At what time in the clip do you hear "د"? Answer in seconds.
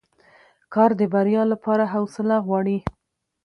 0.99-1.01